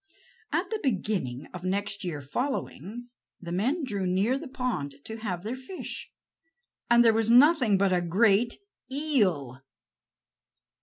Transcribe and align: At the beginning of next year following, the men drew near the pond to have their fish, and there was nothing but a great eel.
At 0.51 0.71
the 0.71 0.79
beginning 0.81 1.45
of 1.53 1.63
next 1.63 2.03
year 2.03 2.23
following, 2.23 3.09
the 3.39 3.51
men 3.51 3.83
drew 3.83 4.07
near 4.07 4.35
the 4.39 4.47
pond 4.47 4.95
to 5.05 5.17
have 5.17 5.43
their 5.43 5.55
fish, 5.55 6.11
and 6.89 7.05
there 7.05 7.13
was 7.13 7.29
nothing 7.29 7.77
but 7.77 7.93
a 7.93 8.01
great 8.01 8.57
eel. 8.91 9.61